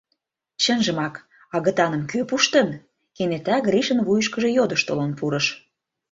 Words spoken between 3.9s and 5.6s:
вуйышкыжо йодыш толын пурыш.